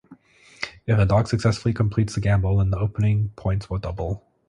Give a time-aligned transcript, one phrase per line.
[0.87, 4.25] If the dog successfully completes the gamble then the opening points will double.